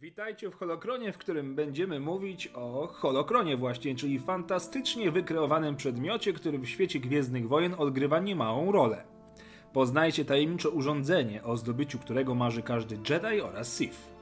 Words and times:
Witajcie 0.00 0.50
w 0.50 0.54
Holokronie, 0.54 1.12
w 1.12 1.18
którym 1.18 1.54
będziemy 1.54 2.00
mówić 2.00 2.50
o 2.54 2.86
Holokronie 2.86 3.56
właśnie, 3.56 3.94
czyli 3.94 4.18
fantastycznie 4.18 5.10
wykreowanym 5.10 5.76
przedmiocie, 5.76 6.32
który 6.32 6.58
w 6.58 6.68
świecie 6.68 7.00
Gwiezdnych 7.00 7.48
Wojen 7.48 7.74
odgrywa 7.78 8.18
niemałą 8.18 8.72
rolę. 8.72 9.04
Poznajcie 9.72 10.24
tajemnicze 10.24 10.70
urządzenie, 10.70 11.44
o 11.44 11.56
zdobyciu 11.56 11.98
którego 11.98 12.34
marzy 12.34 12.62
każdy 12.62 12.98
Jedi 13.10 13.40
oraz 13.40 13.76
Sith. 13.76 14.17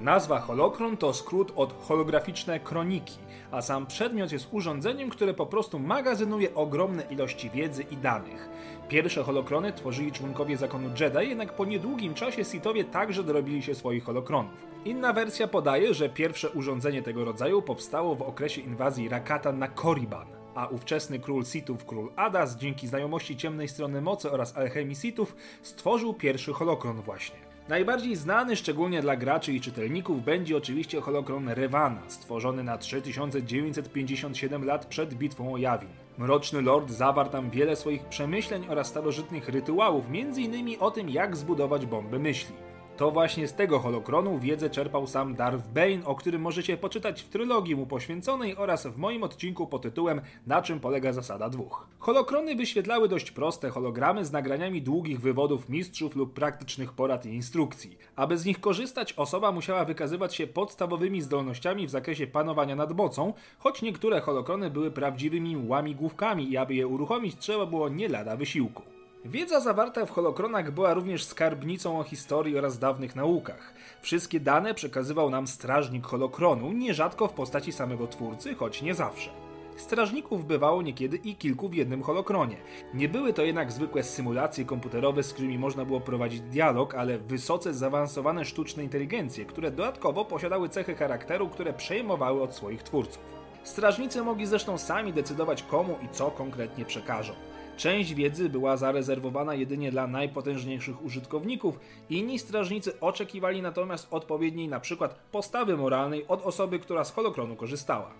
Nazwa 0.00 0.40
Holokron 0.40 0.96
to 0.96 1.14
skrót 1.14 1.52
od 1.56 1.74
holograficzne 1.88 2.60
kroniki, 2.60 3.18
a 3.50 3.62
sam 3.62 3.86
przedmiot 3.86 4.32
jest 4.32 4.48
urządzeniem, 4.50 5.10
które 5.10 5.34
po 5.34 5.46
prostu 5.46 5.78
magazynuje 5.78 6.54
ogromne 6.54 7.02
ilości 7.10 7.50
wiedzy 7.50 7.82
i 7.82 7.96
danych. 7.96 8.48
Pierwsze 8.88 9.22
holokrony 9.22 9.72
tworzyli 9.72 10.12
członkowie 10.12 10.56
zakonu 10.56 10.88
Jedi, 11.00 11.28
jednak 11.28 11.52
po 11.52 11.64
niedługim 11.64 12.14
czasie 12.14 12.44
Sithowie 12.44 12.84
także 12.84 13.24
dorobili 13.24 13.62
się 13.62 13.74
swoich 13.74 14.04
holokronów. 14.04 14.66
Inna 14.84 15.12
wersja 15.12 15.48
podaje, 15.48 15.94
że 15.94 16.08
pierwsze 16.08 16.50
urządzenie 16.50 17.02
tego 17.02 17.24
rodzaju 17.24 17.62
powstało 17.62 18.14
w 18.14 18.22
okresie 18.22 18.60
inwazji 18.60 19.08
Rakata 19.08 19.52
na 19.52 19.68
Korriban, 19.68 20.26
a 20.54 20.66
ówczesny 20.66 21.18
król 21.18 21.44
Sithów, 21.44 21.84
król 21.84 22.10
Adas, 22.16 22.56
dzięki 22.56 22.86
znajomości 22.86 23.36
ciemnej 23.36 23.68
strony 23.68 24.00
mocy 24.00 24.30
oraz 24.30 24.56
alchemii 24.56 24.96
Sithów, 24.96 25.36
stworzył 25.62 26.14
pierwszy 26.14 26.52
holokron 26.52 27.02
właśnie. 27.02 27.49
Najbardziej 27.70 28.16
znany, 28.16 28.56
szczególnie 28.56 29.02
dla 29.02 29.16
graczy 29.16 29.52
i 29.52 29.60
czytelników, 29.60 30.24
będzie 30.24 30.56
oczywiście 30.56 31.00
holokron 31.00 31.48
Revana, 31.48 32.02
stworzony 32.08 32.64
na 32.64 32.78
3957 32.78 34.64
lat 34.64 34.86
przed 34.86 35.14
bitwą 35.14 35.52
o 35.52 35.56
Yavin. 35.56 35.88
Mroczny 36.18 36.62
Lord 36.62 36.90
zawarł 36.90 37.30
tam 37.30 37.50
wiele 37.50 37.76
swoich 37.76 38.04
przemyśleń 38.04 38.66
oraz 38.68 38.86
starożytnych 38.86 39.48
rytuałów, 39.48 40.04
m.in. 40.08 40.76
o 40.80 40.90
tym, 40.90 41.10
jak 41.10 41.36
zbudować 41.36 41.86
bomby 41.86 42.18
myśli. 42.18 42.54
To 43.00 43.10
właśnie 43.10 43.48
z 43.48 43.54
tego 43.54 43.78
holokronu 43.78 44.38
wiedzę 44.38 44.70
czerpał 44.70 45.06
sam 45.06 45.34
Darth 45.34 45.68
Bane, 45.68 46.04
o 46.04 46.14
którym 46.14 46.42
możecie 46.42 46.76
poczytać 46.76 47.22
w 47.22 47.28
trylogii 47.28 47.76
mu 47.76 47.86
poświęconej 47.86 48.56
oraz 48.56 48.86
w 48.86 48.96
moim 48.96 49.22
odcinku 49.22 49.66
pod 49.66 49.82
tytułem 49.82 50.20
Na 50.46 50.62
czym 50.62 50.80
polega 50.80 51.12
zasada 51.12 51.48
dwóch. 51.48 51.86
Holokrony 51.98 52.54
wyświetlały 52.54 53.08
dość 53.08 53.30
proste 53.30 53.70
hologramy 53.70 54.24
z 54.24 54.32
nagraniami 54.32 54.82
długich 54.82 55.20
wywodów 55.20 55.68
mistrzów 55.68 56.16
lub 56.16 56.34
praktycznych 56.34 56.92
porad 56.92 57.26
i 57.26 57.34
instrukcji. 57.34 57.98
Aby 58.16 58.38
z 58.38 58.44
nich 58.44 58.60
korzystać, 58.60 59.12
osoba 59.12 59.52
musiała 59.52 59.84
wykazywać 59.84 60.34
się 60.34 60.46
podstawowymi 60.46 61.22
zdolnościami 61.22 61.86
w 61.86 61.90
zakresie 61.90 62.26
panowania 62.26 62.76
nad 62.76 62.96
mocą, 62.96 63.32
choć 63.58 63.82
niektóre 63.82 64.20
holokrony 64.20 64.70
były 64.70 64.90
prawdziwymi 64.90 65.56
łamigłówkami 65.56 66.50
i 66.50 66.56
aby 66.56 66.74
je 66.74 66.86
uruchomić 66.86 67.36
trzeba 67.36 67.66
było 67.66 67.88
nie 67.88 68.08
lada 68.08 68.36
wysiłku. 68.36 68.99
Wiedza 69.24 69.60
zawarta 69.60 70.06
w 70.06 70.10
holokronach 70.10 70.70
była 70.70 70.94
również 70.94 71.24
skarbnicą 71.24 72.00
o 72.00 72.02
historii 72.02 72.58
oraz 72.58 72.78
dawnych 72.78 73.16
naukach. 73.16 73.74
Wszystkie 74.02 74.40
dane 74.40 74.74
przekazywał 74.74 75.30
nam 75.30 75.46
strażnik 75.46 76.06
holokronu, 76.06 76.72
nierzadko 76.72 77.28
w 77.28 77.32
postaci 77.32 77.72
samego 77.72 78.06
twórcy, 78.06 78.54
choć 78.54 78.82
nie 78.82 78.94
zawsze. 78.94 79.30
Strażników 79.76 80.46
bywało 80.46 80.82
niekiedy 80.82 81.16
i 81.16 81.36
kilku 81.36 81.68
w 81.68 81.74
jednym 81.74 82.02
holokronie. 82.02 82.56
Nie 82.94 83.08
były 83.08 83.32
to 83.32 83.42
jednak 83.42 83.72
zwykłe 83.72 84.02
symulacje 84.02 84.64
komputerowe, 84.64 85.22
z 85.22 85.32
którymi 85.32 85.58
można 85.58 85.84
było 85.84 86.00
prowadzić 86.00 86.40
dialog, 86.40 86.94
ale 86.94 87.18
wysoce 87.18 87.74
zaawansowane 87.74 88.44
sztuczne 88.44 88.84
inteligencje, 88.84 89.44
które 89.44 89.70
dodatkowo 89.70 90.24
posiadały 90.24 90.68
cechy 90.68 90.94
charakteru, 90.94 91.48
które 91.48 91.72
przejmowały 91.72 92.42
od 92.42 92.54
swoich 92.54 92.82
twórców. 92.82 93.22
Strażnicy 93.64 94.22
mogli 94.22 94.46
zresztą 94.46 94.78
sami 94.78 95.12
decydować 95.12 95.62
komu 95.62 95.96
i 96.04 96.08
co 96.08 96.30
konkretnie 96.30 96.84
przekażą. 96.84 97.32
Część 97.80 98.14
wiedzy 98.14 98.48
była 98.48 98.76
zarezerwowana 98.76 99.54
jedynie 99.54 99.90
dla 99.90 100.06
najpotężniejszych 100.06 101.04
użytkowników, 101.04 101.80
inni 102.10 102.38
strażnicy 102.38 103.00
oczekiwali 103.00 103.62
natomiast 103.62 104.08
odpowiedniej 104.10 104.68
na 104.68 104.80
przykład 104.80 105.14
postawy 105.32 105.76
moralnej 105.76 106.26
od 106.28 106.42
osoby, 106.42 106.78
która 106.78 107.04
z 107.04 107.12
holokronu 107.12 107.56
korzystała. 107.56 108.10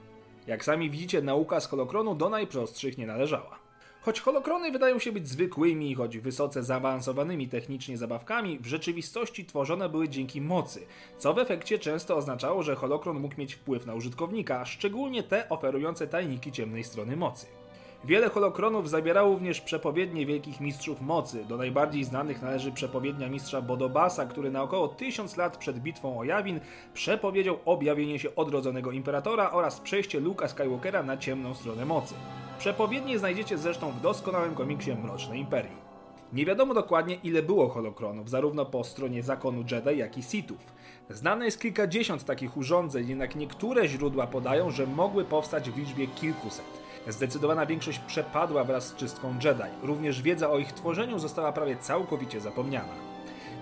Jak 0.46 0.64
sami 0.64 0.90
widzicie, 0.90 1.22
nauka 1.22 1.60
z 1.60 1.66
holokronu 1.66 2.14
do 2.14 2.28
najprostszych 2.28 2.98
nie 2.98 3.06
należała. 3.06 3.58
Choć 4.02 4.20
holokrony 4.20 4.72
wydają 4.72 4.98
się 4.98 5.12
być 5.12 5.28
zwykłymi, 5.28 5.94
choć 5.94 6.18
wysoce 6.18 6.62
zaawansowanymi 6.62 7.48
technicznie 7.48 7.98
zabawkami, 7.98 8.58
w 8.58 8.66
rzeczywistości 8.66 9.44
tworzone 9.44 9.88
były 9.88 10.08
dzięki 10.08 10.40
mocy, 10.40 10.86
co 11.18 11.34
w 11.34 11.38
efekcie 11.38 11.78
często 11.78 12.16
oznaczało, 12.16 12.62
że 12.62 12.76
holokron 12.76 13.20
mógł 13.20 13.34
mieć 13.38 13.54
wpływ 13.54 13.86
na 13.86 13.94
użytkownika, 13.94 14.64
szczególnie 14.64 15.22
te 15.22 15.48
oferujące 15.48 16.06
tajniki 16.06 16.52
ciemnej 16.52 16.84
strony 16.84 17.16
mocy. 17.16 17.46
Wiele 18.04 18.28
holokronów 18.28 18.90
zabierało 18.90 19.32
również 19.32 19.60
przepowiednie 19.60 20.26
wielkich 20.26 20.60
mistrzów 20.60 21.00
mocy. 21.00 21.44
Do 21.44 21.56
najbardziej 21.56 22.04
znanych 22.04 22.42
należy 22.42 22.72
przepowiednia 22.72 23.28
mistrza 23.28 23.62
Bodobasa, 23.62 24.26
który 24.26 24.50
na 24.50 24.62
około 24.62 24.88
tysiąc 24.88 25.36
lat 25.36 25.56
przed 25.56 25.78
bitwą 25.78 26.18
o 26.18 26.24
Jawin 26.24 26.60
przepowiedział 26.94 27.58
objawienie 27.64 28.18
się 28.18 28.34
odrodzonego 28.34 28.92
imperatora 28.92 29.50
oraz 29.50 29.80
przejście 29.80 30.20
Luka 30.20 30.48
Skywalkera 30.48 31.02
na 31.02 31.16
ciemną 31.16 31.54
stronę 31.54 31.84
mocy. 31.84 32.14
Przepowiednie 32.58 33.18
znajdziecie 33.18 33.58
zresztą 33.58 33.90
w 33.90 34.00
doskonałym 34.00 34.54
komiksie 34.54 34.94
Mroczne 34.94 35.38
Imperium. 35.38 35.76
Nie 36.32 36.46
wiadomo 36.46 36.74
dokładnie 36.74 37.14
ile 37.14 37.42
było 37.42 37.68
holokronów, 37.68 38.30
zarówno 38.30 38.66
po 38.66 38.84
stronie 38.84 39.22
zakonu 39.22 39.64
Jedi, 39.70 39.98
jak 39.98 40.18
i 40.18 40.22
Sithów. 40.22 40.72
Znane 41.10 41.44
jest 41.44 41.60
kilkadziesiąt 41.60 42.24
takich 42.24 42.56
urządzeń, 42.56 43.08
jednak 43.08 43.36
niektóre 43.36 43.88
źródła 43.88 44.26
podają, 44.26 44.70
że 44.70 44.86
mogły 44.86 45.24
powstać 45.24 45.70
w 45.70 45.78
liczbie 45.78 46.06
kilkuset. 46.06 46.79
Zdecydowana 47.08 47.66
większość 47.66 47.98
przepadła 47.98 48.64
wraz 48.64 48.88
z 48.88 48.96
czystką 48.96 49.34
Jedi. 49.44 49.70
Również 49.82 50.22
wiedza 50.22 50.50
o 50.50 50.58
ich 50.58 50.72
tworzeniu 50.72 51.18
została 51.18 51.52
prawie 51.52 51.76
całkowicie 51.76 52.40
zapomniana. 52.40 52.92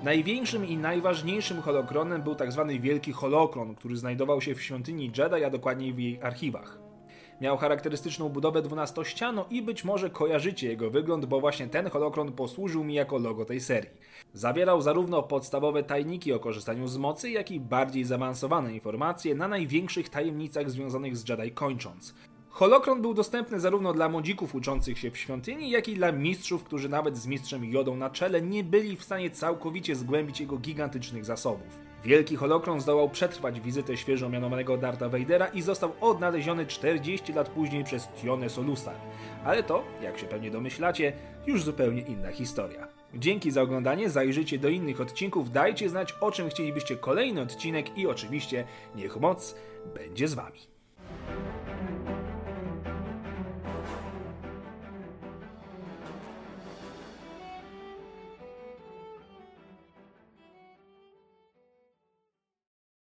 Największym 0.03 0.67
i 0.67 0.77
najważniejszym 0.77 1.63
holokronem 1.63 2.23
był 2.23 2.35
tzw. 2.35 2.65
Tak 2.69 2.81
Wielki 2.81 3.13
Holokron, 3.13 3.75
który 3.75 3.97
znajdował 3.97 4.41
się 4.41 4.55
w 4.55 4.63
świątyni 4.63 5.13
Jedi, 5.19 5.45
a 5.45 5.51
dokładniej 5.51 5.93
w 5.93 5.99
jej 5.99 6.23
archiwach. 6.23 6.79
Miał 7.41 7.57
charakterystyczną 7.57 8.29
budowę 8.29 8.63
dwunastościaną 8.63 9.45
i 9.51 9.63
być 9.63 9.85
może 9.85 10.11
kojarzycie 10.11 10.69
jego 10.69 10.91
wygląd, 10.91 11.27
bo 11.27 11.41
właśnie 11.41 11.69
ten 11.69 11.91
holokron 11.91 12.33
posłużył 12.33 12.85
mi 12.85 12.95
jako 12.95 13.19
logo 13.19 13.45
tej 13.45 13.61
serii. 13.61 13.91
Zawierał 14.33 14.83
zarówno 14.83 15.23
podstawowe 15.23 15.83
tajniki 15.83 16.33
o 16.33 16.41
korzystaniu 16.41 16.89
z 16.89 16.97
mocy, 16.97 17.31
jak 17.31 17.51
i 17.51 17.61
bardziej 17.61 18.05
zaawansowane 18.05 18.75
informacje 18.75 19.35
na 19.35 19.49
największych 19.49 20.09
tajemnicach 20.09 20.71
związanych 20.71 21.17
z 21.17 21.29
Jedi 21.29 21.51
kończąc. 21.51 22.15
Holokron 22.59 23.03
był 23.03 23.15
dostępny 23.15 23.61
zarówno 23.61 23.93
dla 23.93 24.09
młodzików 24.09 24.55
uczących 24.55 24.99
się 24.99 25.11
w 25.11 25.19
świątyni, 25.19 25.71
jak 25.71 25.89
i 25.89 25.95
dla 25.95 26.13
mistrzów, 26.13 26.65
którzy 26.65 26.89
nawet 26.89 27.17
z 27.17 27.27
mistrzem 27.27 27.65
Jodą 27.65 27.97
na 27.97 28.11
czele 28.11 28.43
nie 28.43 28.65
byli 28.65 28.97
w 28.97 29.05
stanie 29.05 29.31
całkowicie 29.31 29.97
zgłębić 29.97 30.41
jego 30.41 30.59
gigantycznych 30.59 31.25
zasobów. 31.25 31.79
Wielki 32.05 32.37
Holokron 32.37 32.81
zdołał 32.81 33.11
przetrwać 33.11 33.61
wizytę 33.61 33.97
świeżo 33.97 34.29
mianowanego 34.29 34.77
Darta 34.77 35.09
Vadera 35.09 35.47
i 35.47 35.63
został 35.63 35.93
odnaleziony 36.01 36.67
40 36.67 37.33
lat 37.33 37.49
później 37.49 37.85
przez 37.85 38.09
Tionę 38.09 38.51
Solusar. 38.51 38.97
Ale 39.45 39.63
to, 39.63 39.85
jak 40.03 40.19
się 40.19 40.27
pewnie 40.27 40.51
domyślacie, 40.51 41.13
już 41.47 41.63
zupełnie 41.63 42.03
inna 42.03 42.33
historia. 42.33 42.89
Dzięki 43.15 43.51
za 43.51 43.63
oglądanie, 43.63 44.11
zajrzyjcie 44.11 44.59
do 44.59 44.69
innych 44.69 45.01
odcinków, 45.01 45.53
dajcie 45.53 45.89
znać 45.89 46.15
o 46.21 46.33
czym 46.33 46.49
chcielibyście 46.49 46.97
kolejny 46.97 47.41
odcinek 47.41 47.99
i 47.99 48.07
oczywiście 48.07 48.65
niech 48.95 49.17
moc 49.17 49.55
będzie 49.95 50.29
z 50.29 50.35
wami. 50.35 50.78